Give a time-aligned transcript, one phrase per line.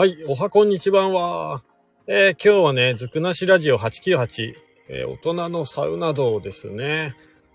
[0.00, 1.62] はい、おはこんにちばんは。
[2.06, 4.54] えー今日はね、ずくなしラジオ898、
[4.88, 7.14] えー大人のサウナ道ですね。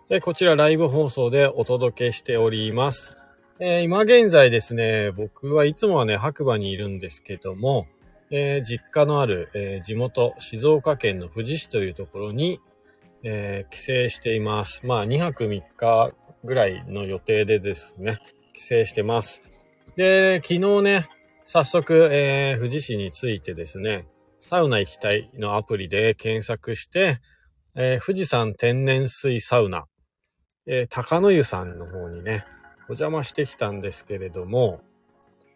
[0.10, 3.18] で、こちらライブ放送でお届けしております。
[3.60, 7.88] え今現在ですね、僕はいつもはね、白馬にいるんですけども、
[8.30, 12.60] え実家のある、え地元、静岡県の富士市というところに、
[13.24, 14.86] え帰省しています。
[14.86, 18.20] まあ、2泊3日ぐらいの予定でですね、
[18.54, 19.42] 帰省してます。
[19.96, 21.08] で、昨日ね、
[21.48, 24.08] 早速、えー富士市についてですね、
[24.40, 27.20] サウナ行きたいのアプリで検索して、
[27.76, 29.86] えー富士山天然水サウナ、
[30.66, 32.46] えー高野湯さんの方にね、
[32.90, 34.82] お邪魔してきたんですけれども、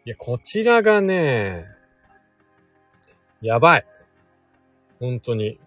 [0.04, 1.66] いや、こちらがね、
[3.42, 3.86] やばい。
[5.00, 5.58] 本当に。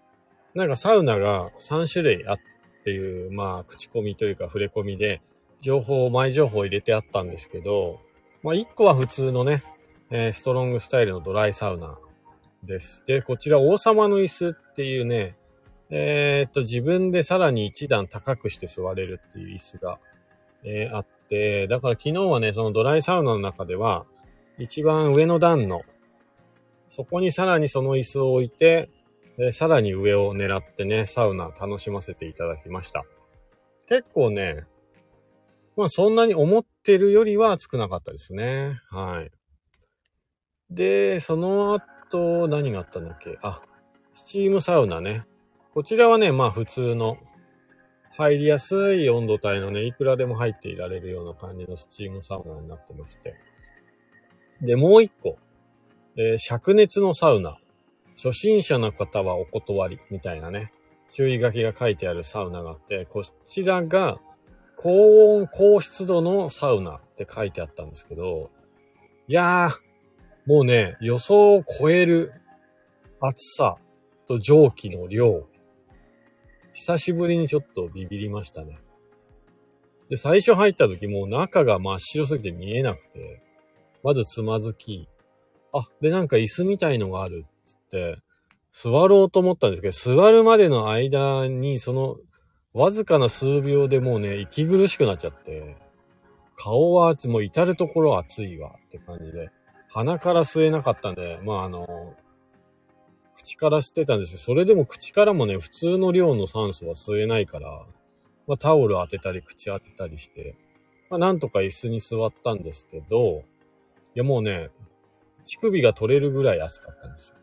[0.54, 2.38] なんかサウナが3種類あっ
[2.84, 5.20] ていう、まあ、口コミというか触れ込みで、
[5.60, 8.00] 情報、前情報入れてあったんですけど、
[8.42, 9.62] まあ、1個は普通のね、
[10.10, 11.98] えーストロングスタイルのドライサウナ
[12.62, 13.02] です。
[13.06, 15.36] で、こちら王様の椅子っていうね、
[15.90, 19.98] えーっと、自分でさらに一段高くして座れるっていう椅子が、
[20.64, 24.06] えーあって、だから昨日はね、そのドライサウナの中では、
[24.58, 25.82] 一番上の段の、
[26.86, 28.90] そこにさらにその椅子を置いて、
[29.36, 33.04] でさらに上を狙ってね、サウナ楽しませていただきました。
[33.88, 34.64] 結構ね、
[35.76, 38.80] まあそんなに思ってるよりは暑くなかったですね。
[38.90, 39.32] はい。
[40.70, 43.38] で、その後、何があったんだっけ？
[43.42, 43.62] あ、
[44.14, 45.22] スチームサウナね。
[45.72, 47.18] こちらはね、まあ普通の、
[48.16, 53.34] 入りやすい温度帯のね、いくらでも入っていられるような感じのスチームサウナになってまして。
[54.60, 55.36] で、もう一個、
[56.16, 57.58] えー灼熱のサウナ。
[58.16, 60.72] 初心者の方はお断り、みたいなね、
[61.10, 64.20] 注意書きが書いてあるサウナがあって、こちらが、
[64.76, 68.50] 高温高湿度のサウナって書いてあったんですけど、
[69.26, 69.83] いやー、
[70.46, 72.32] もうね、予想を超える
[73.20, 73.78] 暑さ
[74.26, 75.46] と蒸気の量。
[76.72, 78.78] 久しぶりにちょっとビビりましたね。
[80.10, 83.42] で、最初入った時もう中が真っ白すぎて見えなくて、
[84.02, 85.08] まずつまずき、
[85.72, 88.18] あ、でなんか椅子みたいのがあるっつって、
[88.70, 92.16] 座ろうと思ったんですけど、座るまでの間にその
[92.74, 95.76] わずかな数秒でもうね、息苦しくなっちゃって、
[96.56, 99.50] 顔はもう至るところ熱いわって感じで、
[99.94, 102.14] 鼻から吸えなかったんで、まああの、
[103.36, 107.86] 口から吸ってたんですけど、それでも口からもね、普通の量の酸素は吸えないから、
[108.48, 110.56] まあタオル当てたり口当てたりして、
[111.10, 113.44] まあなんとか椅子に座ったんですけど、
[114.16, 114.70] いやもうね、
[115.44, 117.34] 乳首が取れるぐらい熱かったんです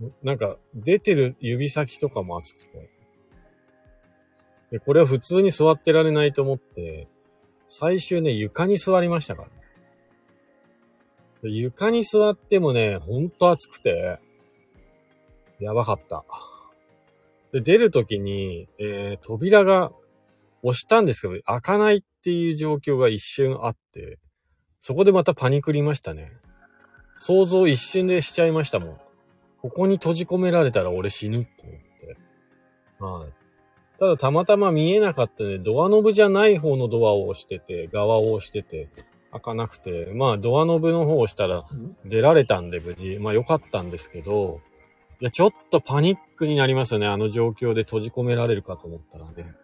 [0.00, 0.10] よ。
[0.22, 2.90] なんか、出てる指先とかも熱くて。
[4.70, 7.08] で、これは普通に座ってられないと思って、
[7.68, 9.63] 最終ね、床に座りましたからね。
[11.48, 14.18] 床に座ってもね、ほんと暑くて、
[15.60, 16.24] やばかった。
[17.52, 19.92] で、出るときに、えー、扉が
[20.62, 24.18] 押したんですけど、開かないっていう状況が一瞬あって、
[24.80, 26.32] そこでまたパニクりましたね。
[27.16, 28.96] 想像一瞬でしちゃいましたもん。
[29.60, 32.16] ここに閉じ込められたら俺死ぬって思って。
[32.98, 33.32] はい。
[33.98, 38.88] ただたまたま見えなかったね、ドアノブじゃない方のドアを押してて、側を押してて、
[39.34, 41.64] 開かなくて、まあドアノブの方を押したら
[42.04, 44.60] 出られたんで無事、まあ良かったんですけど、
[45.20, 49.54] いや、ちょっとパニックになりますよね、あの状況で閉じ込められるかと思ったらね。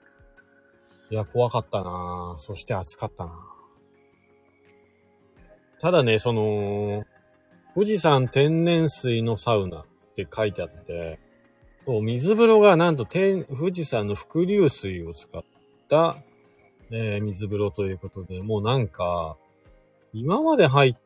[1.11, 2.35] いや、怖かったな。
[2.37, 3.31] ぁそして暑かったな。
[3.31, 3.35] ぁ
[5.81, 7.05] ただね、その、
[7.75, 11.21] 富士山天然水のサウナって書いてあって、
[11.81, 15.43] そう、水風呂がなんと天、富士山の伏流水を使っ
[15.89, 16.17] た、
[16.91, 19.37] えー水風呂ということで、もうなんか、
[20.12, 20.97] 今まで入っ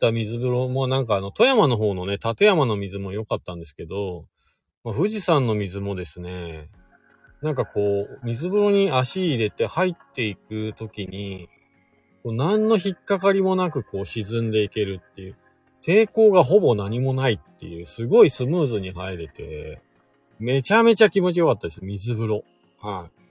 [0.00, 4.26] た水風呂もなんかあの、富山の方のね、立山の水も良かったんですけど、
[4.84, 6.68] まあ富士山の水もですね、
[7.42, 11.48] なんかこう、水風呂に足入れて入っていくときに、
[12.22, 15.36] こう何の引っかかりもなくこう沈んでいけるっていう、
[15.82, 19.82] 抵抗がほぼ何もないっていう、すごいスムーズに入れて、
[20.38, 22.44] めちゃめちゃ気持ちよかったです、水風呂。
[22.80, 23.23] はい。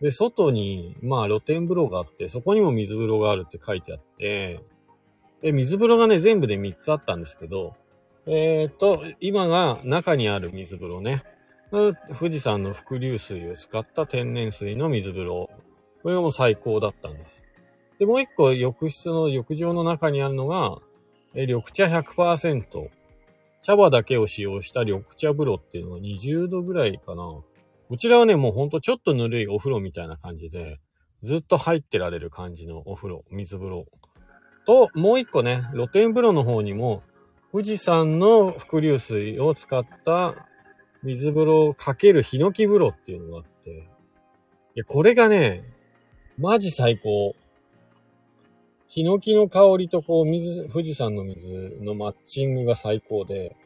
[0.00, 4.62] で、外に、まあ露天風呂があって、そこにも水風呂があるって書いてあって、
[5.42, 7.74] で、水風呂がね、全部で3つあったんですけど、
[8.26, 11.22] えー、っと、今が中にある水風呂ね。
[11.70, 15.50] 富士山の伏流水を使った天然水の水風呂。
[16.02, 17.44] これがもう最高だったんです。
[17.98, 20.78] で、もう一個浴室の浴場の中にあるのが、
[21.34, 22.88] え緑茶100%。
[23.62, 27.24] 茶葉だけを使用した緑茶風呂っていうのが20度ぐらいかな。
[27.88, 30.80] こちらはね、もうほんとちょっとぬるいお風呂みたいな感じで、
[31.22, 33.86] ずっと入ってられる感じのお風呂、水風呂。
[34.66, 37.02] と、もう一個ね、露天風呂の方にも、
[37.52, 40.34] 富士山の伏流水を使った
[41.04, 45.62] 水風呂をかけるヒノキ風呂っていうのがあって、いや、これがね、
[46.38, 47.34] マジ最高。
[48.88, 53.56] ヒノキの香りとこう水、富士山の水のマッチングが最高で、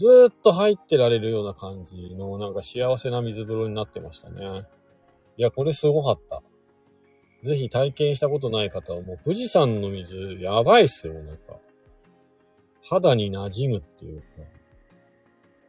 [0.00, 4.66] ずっと入ってられるような感じのなんか幸せな水風呂になってましたね。
[5.36, 6.42] いや、これすごかった。
[7.42, 11.58] ぜひ体験したことない方はもう富士山の水やばいっすよ、なんか。
[12.82, 14.26] 肌に馴染むっていうか。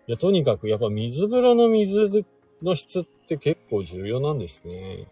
[0.07, 2.25] いや、とにかくやっぱ水風呂の水
[2.61, 5.09] の質って結構重要なんですね。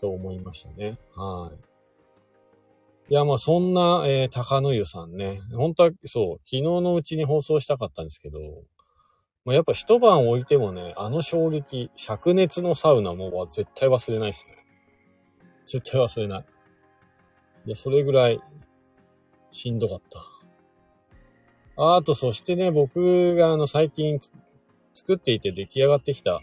[0.00, 0.98] と思いましたね。
[1.14, 1.75] はい。
[3.08, 5.40] いや、まあそんな、えー、高野湯さんね。
[5.52, 8.40] 本当は、そう、昨日のうちに放送したかったんですけど、
[9.44, 14.56] まあ、やっぱ一晩置いてもね、あの衝撃、灼熱のサウナも絶対忘れないですね。
[15.66, 16.44] 絶対忘れない。
[17.66, 18.40] いや、それぐらい、
[19.52, 21.96] しんどかった。
[21.96, 24.18] あと、そしてね、僕があの、最近
[24.92, 26.42] 作っていて出来上がってきた、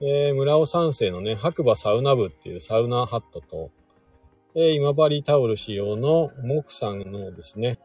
[0.00, 3.70] えー、村尾三世のね、白馬サウナ部っていうサウナハットと、
[4.60, 7.78] えー、今治タオル仕様の木さんのですね、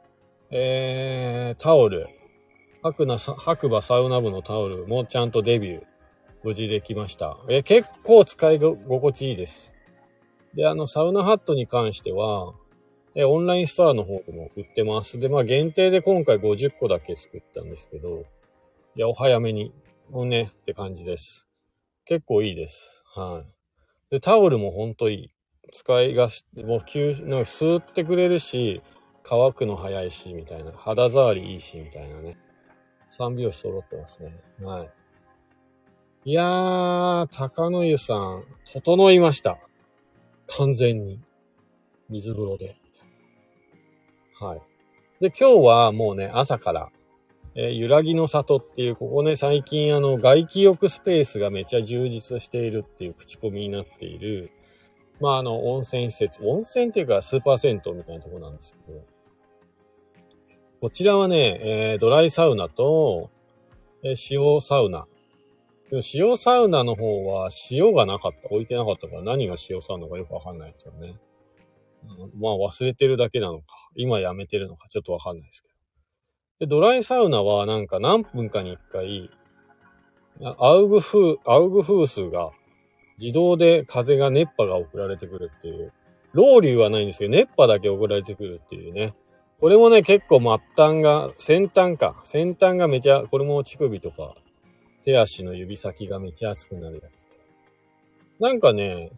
[0.49, 2.07] えー、タオル、
[2.81, 5.83] 白な白馬サウナ部のタオルもちゃんとデビュー、
[6.43, 7.37] 無事できました。
[7.47, 9.71] えー、結構使い心地いいです。
[10.55, 12.55] で、あの、サウナハットに関しては、
[13.13, 15.19] え、オンラインストアの方でも売ってます。
[15.19, 18.25] で、まあ限定で今回50個だけ作ったんですけど、
[18.95, 19.71] いや、お早めに、
[20.09, 21.47] もうね、って感じです。
[22.05, 23.03] 結構いいです。
[23.13, 24.09] はい。
[24.09, 25.33] で、タオルもほんといい。
[25.71, 28.81] 使いがし、もう吸、なんか吸ってくれるし、
[29.23, 30.71] 乾くの早いし、みたいな。
[30.71, 32.37] 肌触りいいし、みたいなね。
[33.09, 34.33] 三拍子揃ってますね。
[34.61, 34.89] はい。
[36.25, 39.59] いやー、高野湯さん、整いました。
[40.57, 41.19] 完全に。
[42.09, 42.75] 水風呂で。
[44.39, 44.61] はい。
[45.19, 46.91] で、今日はもうね、朝から、
[47.55, 54.51] えー、揺らぎの里っていう、ここね、最近あの、外気浴スペースがめちゃ充実しているっていう口コミになっている、
[55.23, 59.05] まあ、あの、温泉施設、温泉っていうかスーパー銭湯みたいなとこなんですけど、
[60.81, 63.31] こちらはね、えー、ドライサウナと、
[64.03, 65.07] えー、塩サウナ。
[65.89, 71.15] でも塩サウナの方は塩がなかった、置いてなかったから何が塩サウナかよくわかんないですよね。
[72.03, 73.65] うん、まあ忘れてるだけなのか、
[73.95, 75.73] 今やめてるのかちょっとわかんないですけど。
[76.59, 79.29] で、ドライサウナはなんか何分かに一回、
[80.59, 82.51] アウグフ、アウグフースが
[83.23, 85.93] 自動で風が熱波が送られてくるっていう。
[86.33, 89.13] ロウリュはないんですけど、熱波だけ送られてくるっていうね。
[89.61, 92.19] これもね、結構末端が、先端か。
[92.25, 94.35] 先端がめちゃ、これも乳首とか、
[95.05, 97.25] 手足の指先がめちゃ熱くなるやつ。
[98.41, 99.11] なんかね、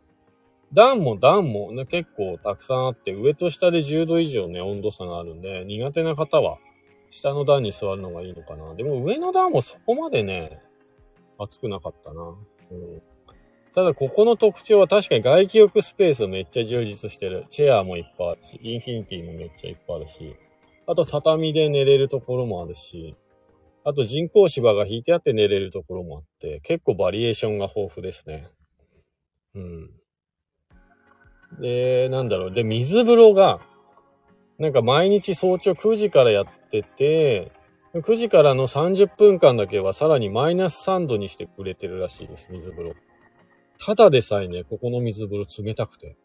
[0.72, 6.60] 段も段もね、結構たくさんあって、上と下で10度以上ね、温度差があるんで、苦手な方は、
[7.10, 8.75] 下の段に座るのがいいのかな。
[8.75, 10.60] でも上の段もそこまでね、
[11.40, 12.22] 熱くなかったな。
[12.72, 13.14] うん
[13.75, 17.45] ただ、ここの特徴は確かに外気浴スペースめっちゃ充実してる。
[17.50, 20.33] チェアもいっぱいあるし、インフィニティもめっちゃいっぱいあるし、
[20.88, 23.18] あと畳で寝れるところもあるし、
[23.83, 28.47] あと人工芝が引いてあって寝れるところもあって、結構バリエーションが豊富ですね。
[29.56, 29.90] うん。
[31.59, 32.52] で、なんだろう。
[32.54, 33.59] で、水風呂が、
[34.57, 37.52] なんか毎日早朝9時からやってて、
[37.94, 42.95] 9時からの30分間だけはさらにマイナス3度にしてくれてるらしいです、水風呂。
[43.77, 46.15] ただでさえね、ここの水風呂冷たくて。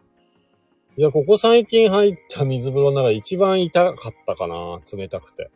[0.97, 5.51] いや、ここ最近入った水風呂の中で一番痛かったかな、冷たくて。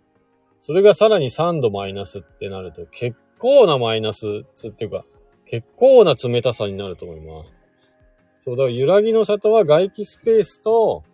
[0.61, 5.05] それがさらに3度マイナスってなると、結構なマイナスっていうか、
[5.45, 7.51] 結構な冷たさになると思います。
[8.41, 11.05] そう、だから揺らぎの里は外気スペースと、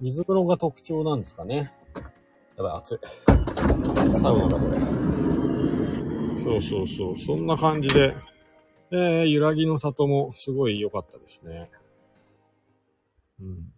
[0.00, 1.72] 水風呂が特徴なんですかね。
[2.56, 2.98] やばい、暑い。
[4.12, 4.78] サウナだ、これ。
[6.38, 8.14] そうそうそう、そんな感じで。
[8.90, 11.70] えー、揺らぎの里もすごい良かったですね。
[13.40, 13.72] うん。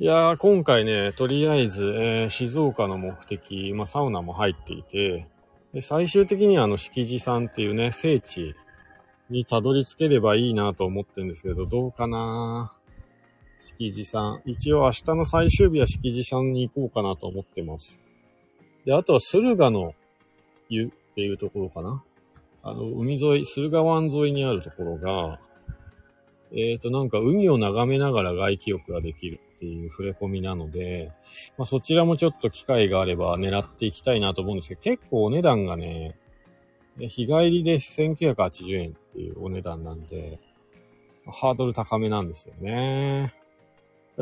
[0.00, 5.26] いやー、今回ね、とりあえず、えー、静岡の目的、まあ、サウナも入っていて、
[5.74, 8.54] で最終的にはあの、敷地さんっていうね、聖地
[9.28, 12.74] にたどり着ければいいなと思ってるんですけど、どうかな
[13.60, 14.42] 敷地さん。
[14.46, 18.00] 一応明日の最終日は敷地さんに行こうかなと思ってます。
[18.84, 19.94] で、あとは駿河の
[20.68, 22.04] 湯っていうところかな。
[22.62, 25.40] あの、海沿い、駿河湾沿いにあるところが、
[26.52, 31.10] えっ、ー、と、なんか海を眺めながら外気浴ができるっていう触れ込みなので、
[31.56, 36.16] まあ、そちらもちょっと機会があれば狙っていきたいなと思うんですけど、結構お値段がね、
[37.00, 40.38] 日帰りで1980円っていうお値段なんで、
[41.26, 43.34] ハードル高めなんですよね。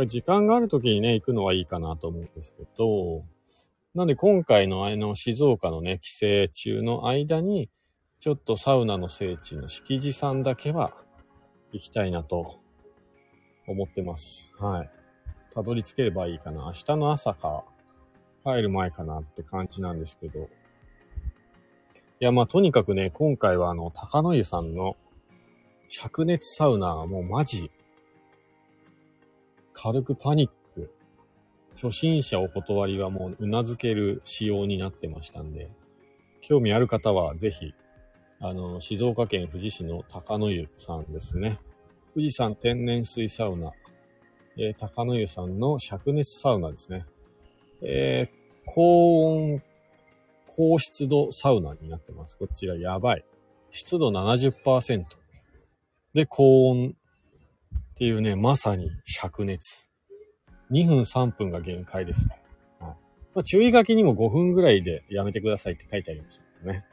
[0.06, 3.22] 時間がある時にね、行くのはいいかなと思うんですけど、
[3.96, 7.70] なんで今回のあの静岡のね、帰省中の間に、
[8.18, 10.94] ちょっとサウナの聖地の敷地さんだけは
[11.72, 12.60] 行きたいなと
[13.66, 14.52] 思ってます。
[14.58, 14.90] はい。
[15.50, 16.64] たどり着ければいいかな。
[16.66, 17.64] 明日の朝か
[18.44, 20.40] 帰る前かなって感じなんですけど。
[20.40, 20.46] い
[22.20, 24.98] や、まあとにかくね、今回はあの、高野湯さんの
[25.88, 27.70] 灼熱サウナはもうマジ、
[29.72, 30.65] 軽くパニック。
[31.76, 35.70] 初心者お断りはもう頷ける仕様になってましたんで、
[36.40, 37.74] 興味ある方はぜひ、
[38.40, 41.60] あの、静岡県富士市の高野湯さんですね。
[42.14, 43.72] 富士山天然水サウナ、
[44.56, 47.04] えー、高野湯さんの灼熱サウナですね。
[47.82, 49.62] えー、高温、
[50.46, 52.38] 高湿度サウナになってます。
[52.38, 53.24] こちらやばい。
[53.70, 55.04] 湿度70%。
[56.14, 56.94] で、高温
[57.92, 59.90] っていうね、まさに灼熱。
[60.70, 62.42] 2分3分が限界ですね。
[62.80, 62.90] はい
[63.34, 66.84] まあ、注意書きにも5分ぐらいでやめてくださいって書いてありましたけどね。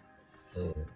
[0.57, 0.93] うん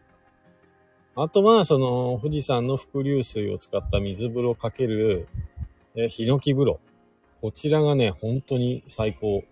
[1.19, 5.27] あとは、その、富士山の伏流水を使った水風呂かける、
[5.95, 6.79] え、ヒノキ風呂。
[7.41, 9.43] こちらがね、本当に最高。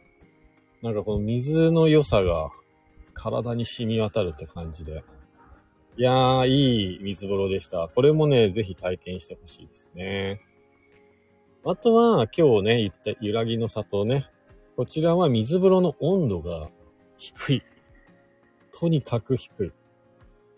[0.83, 2.51] なんかこの水の良さが
[3.15, 5.03] 体に染み渡るって感じで。
[5.97, 7.89] いやー、いい水風呂でした。
[7.95, 10.39] これもね、ぜひ体験してほしいですね。
[11.67, 14.27] あとは、今日ね、言った揺らぎの里ね。
[14.75, 16.69] こちらは水風呂の温度が
[17.17, 17.63] 低い。
[18.71, 19.71] とにかく低い。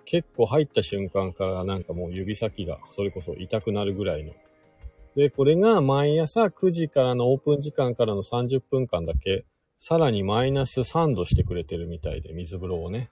[0.03, 4.33] 結構入った瞬間からなんかもう指先がそれこそ痛くなるぐらいの。
[5.15, 9.45] で、これが毎朝9時からのオープン時間からの30分間だけ、
[9.77, 13.11] さらにマイナス3度してくれてるみたいで、水風呂をね。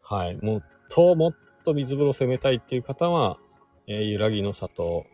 [0.00, 0.36] はい。
[0.40, 3.38] もっともっと水風呂攻めたいっていう方は、
[3.88, 5.04] えー、揺らぎの里、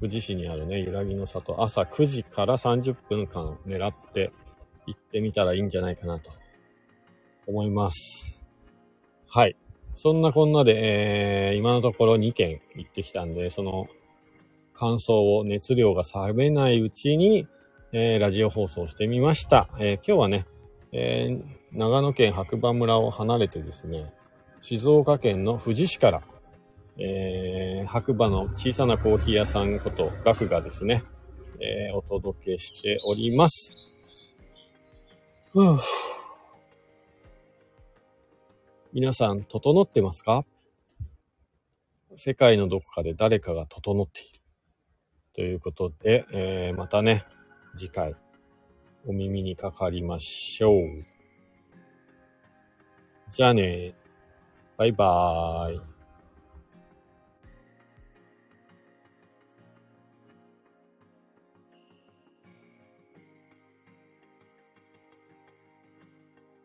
[0.00, 4.32] 富士市にあるね、揺らぎの里、朝9時から30分間狙って
[4.86, 6.30] 行ってみたらいいんじゃないかなと
[7.46, 8.46] 思います。
[9.28, 9.56] はい。
[9.94, 13.88] そんなこんなで、えー、今のところ2件行ってきたんで、その
[14.72, 17.48] 感想を熱量が冷めないうちに、
[17.92, 19.68] えー、ラジオ放送してみました。
[19.80, 20.46] えー、今日はね、
[20.92, 24.12] えー、長野県白馬村を離れてですね、
[24.60, 26.22] 静岡県の富士市から、
[27.00, 31.04] えー、白馬の小さなコーヒー屋さんこと、ガクがですね、
[31.60, 33.72] えー、お届けしております。
[35.52, 35.78] ふぅ
[38.92, 40.44] 皆さん、整ってますか？
[42.16, 44.40] 世界のどこかで誰かが整っている。
[45.34, 47.24] ということで、えー、またね、
[47.76, 48.16] 次回、
[49.06, 50.80] お耳にかかりましょう。
[53.30, 53.94] じゃあね、
[54.76, 55.80] バイバーイ。